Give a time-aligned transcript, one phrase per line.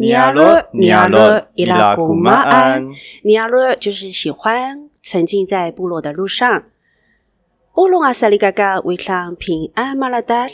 [0.00, 2.88] 尼亚罗，尼亚罗，伊拉古马安。
[3.24, 6.66] 尼亚罗就是喜欢沉浸在部落的路上。
[7.74, 10.48] 乌龙阿萨里嘎嘎为上平安马拉达，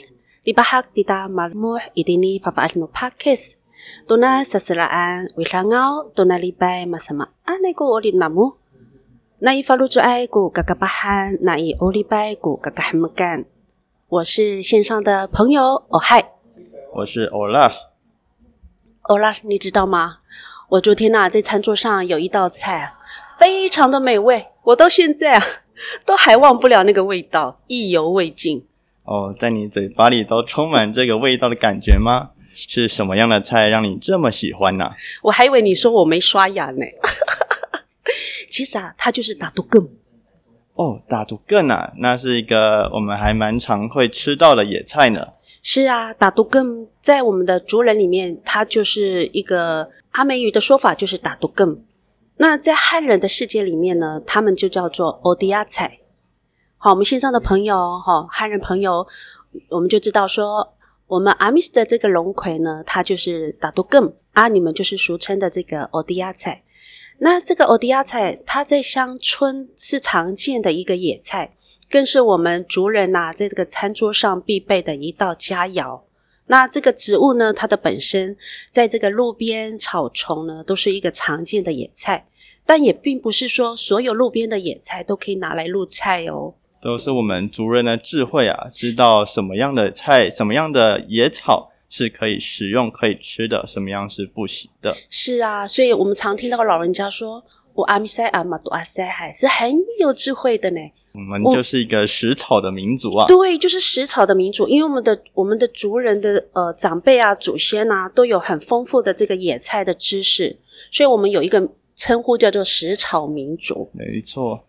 [0.44, 3.58] 里巴哈迪达马木伊迪尼法法阿努帕克斯。
[4.06, 8.54] 多纳萨斯拉安为上奥，多纳里拜马萨马阿内古奥林马木。
[9.40, 13.44] 那伊法鲁祖爱古嘎嘎巴汉，那伊奥利拜古嘎嘎哈木干。
[14.08, 16.30] 我是线上的朋友，哦嗨，
[16.94, 17.93] 我是 Olaf。
[19.04, 20.18] 欧拉，你知道吗？
[20.70, 22.94] 我昨天呐，在餐桌上有一道菜，
[23.38, 25.44] 非常的美味，我到现在啊，
[26.06, 28.64] 都还忘不了那个味道，意犹未尽。
[29.02, 32.30] 哦，在你嘴巴里都充满这个味道的感觉吗？
[32.54, 34.92] 是什么样的菜让你这么喜欢呢？
[35.24, 36.86] 我还以为你说我没刷牙呢。
[38.48, 39.82] 其实啊，它就是打毒根。
[40.76, 45.28] 哦，打毒根啊，那是一个我们还蛮常会吃到的野菜呢。
[45.66, 51.82] 是啊，打毒根在我们的族人里面，它就是一个阿美语的说法，就是打毒根。
[52.36, 56.00] 那在汉人的世界里面呢，他们就叫做欧迪亚菜。
[56.76, 59.06] 好，我们线上的朋友哈，汉人朋友，
[59.70, 60.74] 我们就知道说，
[61.06, 66.62] 我们阿米斯的这个龙葵呢，它就是打毒根啊，你们就是俗称的这个欧迪亚菜。
[67.20, 71.54] 那这个欧迪亚菜，它在乡村是常见的一个野菜。
[71.94, 76.00] 更是我们族人呐，在这个餐桌上必备的一道佳肴。
[76.46, 78.36] 那这个植物呢，它的本身
[78.72, 82.26] 在这个路边草丛呢，都是一个常见的野菜。
[82.66, 86.54] 但也并不是说所有路边的野菜都可以拿来入菜哦。
[86.82, 94.96] 都是我们族人的智慧啊，知道什么样的菜、什么样的野草是可以食用、可以吃的，什么样是不行的。
[95.08, 97.44] 是啊，所以我们常听到老人家说
[97.74, 99.70] ：“我阿米塞阿玛多阿塞海是很
[100.00, 100.80] 有智慧的呢。”
[101.14, 103.24] 我们就是一个食草的民族啊！
[103.28, 110.56] 对，就是食草的民族，因为我们的我们的族人的呃长辈啊、祖先啊，都有很丰富的这个野菜的知识，
[110.90, 113.88] 所以我们有一个称呼叫做食草民族。
[113.92, 114.64] 没错。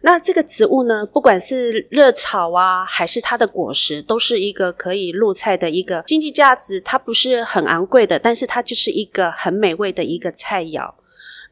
[0.00, 10.94] 那这个植物呢，不管是热炒啊，还是它的果实，都是一个可以入菜的一个经济价值，它不是很昂贵的，但是它就是一个很美味的一个菜肴。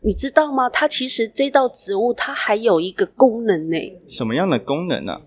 [0.05, 0.69] 你知道吗？
[0.69, 3.79] 它其实这道植物它还有一个功能呢。
[4.09, 5.21] 什么样的功能呢？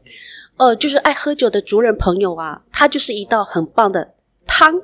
[0.57, 4.13] 呃，就是爱喝酒的族人朋友啊，它就是一道很棒的
[4.45, 4.81] 汤。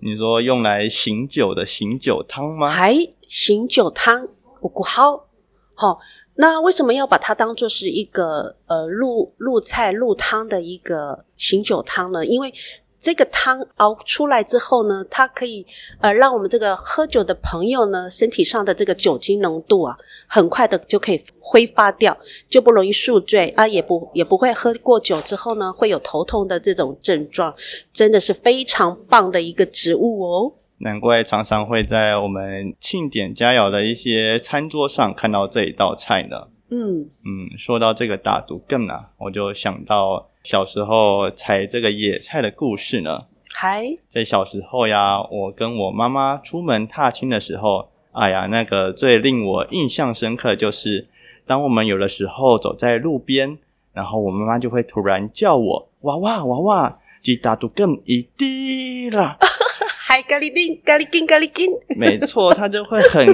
[0.00, 2.68] 你说用来醒酒的醒酒汤吗？
[2.68, 2.94] 还
[3.26, 4.28] 醒酒汤，
[4.60, 5.26] 我估好。
[5.74, 6.00] 好，
[6.34, 12.24] 那为什么要把它当做是一个呃入入菜入汤的一个醒酒汤呢？
[12.24, 12.52] 因为
[13.08, 15.66] 这个汤熬出来之后呢，它可以
[16.02, 19.96] 呃让我们这个喝酒的朋友呢，身体上的这个酒精浓度啊，
[20.26, 22.14] 很快的就可以挥发掉，
[22.50, 27.54] 就不容易宿醉啊，也不也不会喝过酒之后呢，会有头痛的这种症状，
[27.94, 30.52] 真的是非常棒的一个植物哦。
[30.80, 36.48] 难怪常常会在我们庆典佳肴的一些餐桌上看到这一道菜呢。
[36.70, 43.26] 嗯嗯，说到这个打毒更啊，我就想到小时候采这个野菜的故事呢。
[43.54, 51.08] 嗨，在小时候呀，我跟我妈妈出门踏青的时候，哎呀，那个最令我印象深刻就是，
[51.46, 53.56] 当我们有的时候走在路边，
[53.94, 59.38] 然后我妈妈就会突然叫我娃娃娃娃，即打毒更一滴了。
[60.06, 61.70] 嗨，咖喱丁，咖喱丁，咖喱丁。
[61.98, 63.26] 没错，她就会很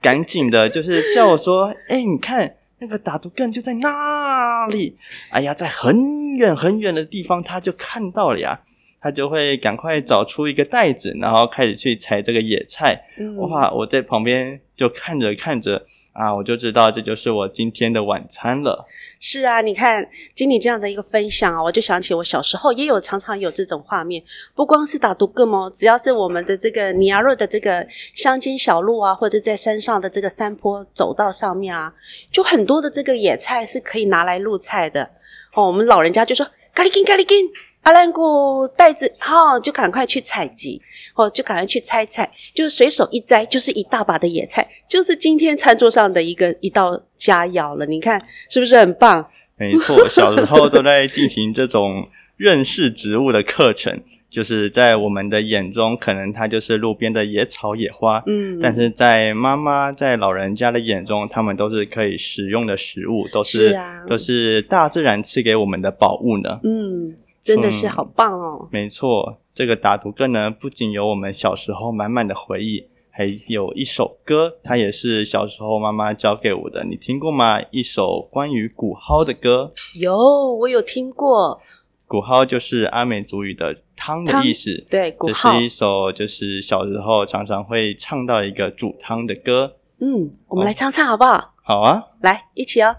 [0.00, 2.54] 赶紧的，就是叫我说，哎，你看。
[2.78, 4.96] 那个打毒干就在那里，
[5.30, 8.60] 哎呀，在很远很远的地方，他就看到了呀。
[9.06, 13.00] 他就会赶快找出一个袋子，然后开始去采这个野菜。
[13.36, 13.70] 哇！
[13.70, 15.80] 我在旁边就看着看着
[16.12, 18.84] 啊，我就知道这就是我今天的晚餐了。
[19.20, 24.20] 是啊，你看经理这样的一个分享啊，我就想起我小时候也有常常有这种画面。
[24.56, 31.94] 不光是打独个猫，只要是我们的这个尼亚瑞的这个乡间小路啊，或者在山上的这个山坡走道上面啊，
[32.32, 35.12] 就很多的这个野菜是可以拿来入菜的。
[35.54, 37.38] 哦，我们老人家就说咖喱根，咖喱根。
[37.86, 40.82] 阿兰古袋子，好，就赶快去采集，
[41.14, 47.86] 哦，就赶快去摘菜，就是随手一摘，就是一大把的野菜，就是今天餐桌上的一个一道佳肴了。
[47.86, 48.20] 你看
[48.50, 49.24] 是不是很棒？
[49.56, 52.04] 没错，小时候都在进行这种
[52.36, 63.78] 认识植物的课程，就是在我们的眼中，可能它就是路边的野草野花，嗯，但是在妈妈在老人家的眼中，他们都是可以食用的食物，都是
[64.08, 67.14] 都是大自然赐给我们的宝物呢，嗯。
[67.46, 68.68] 真的是好棒哦！
[68.72, 76.84] 没错，这个打毒歌呢，不仅有我们小时候满满的回忆，还有一首歌，它也是小时候妈妈教给我的。
[76.84, 77.60] 你听过吗？
[77.70, 79.72] 一首关于鼓蒿的歌。
[79.94, 80.16] 有，
[80.56, 81.60] 我有听过。
[82.08, 84.84] 古蒿就是阿美族语的汤的意思。
[84.90, 89.76] 对，古这是一首就是小时候常常会唱到一个煮汤的歌。
[90.00, 91.54] 嗯，我们来唱唱好不好？
[91.62, 92.02] 好啊。
[92.20, 92.96] 来，一起哦。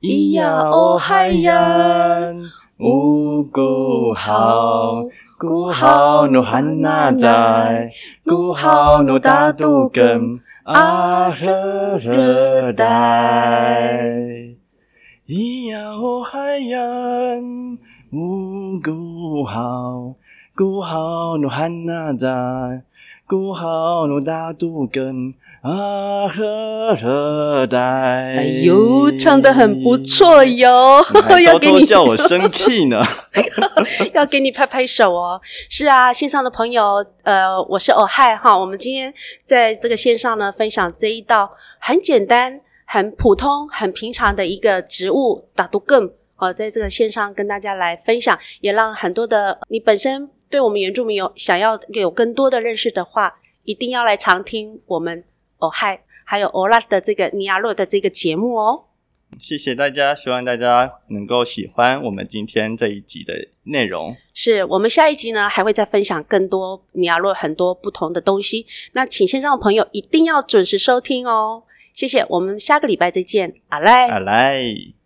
[0.00, 2.32] 咿呀哦嗨呀，
[2.78, 5.02] 呜古号，
[5.36, 7.90] 古号努汉那在，
[8.24, 14.00] 古号努大杜根阿热热带。
[15.26, 16.78] 咿呀哦嗨呀，
[18.12, 20.14] 呜古号，
[20.54, 22.84] 古号努汉那在，
[23.26, 25.34] 古号努大杜根。
[25.60, 27.78] 啊，热热带！
[27.78, 31.02] 哎呦，唱的很不错哟！
[31.44, 33.02] 要给你叫我生气呢，
[34.14, 35.40] 要给你拍拍手哦。
[35.68, 38.56] 是啊，线上的朋友，呃，我是欧嗨哈。
[38.56, 39.12] 我们今天
[39.42, 41.50] 在这个线上呢，分享这一道
[41.80, 53.34] 很简单、很普通、很平常的一个植物打毒更好，在这个线上跟大家来分享，也让很多的你本身对我们原住民有想要有更多的认识的话，
[53.64, 55.24] 一定要来常听我们。
[55.58, 58.84] 哦嗨，还有 Ola 的这个尼亚洛的这个节目哦，
[59.38, 63.34] 谢谢大家，希望大家能够喜欢我们今天这一集的
[63.64, 64.16] 内容。
[64.32, 68.66] 是我们下一集呢，还会再分享更多尼亚洛很多不同的东西。
[68.92, 74.97] 那请线上的朋友一定要准时收听哦，谢谢，我们下个礼拜再见，阿赖，阿赖。